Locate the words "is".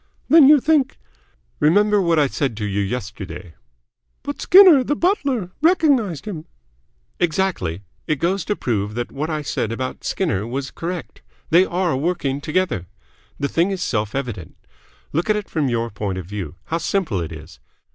13.69-13.83, 17.31-17.59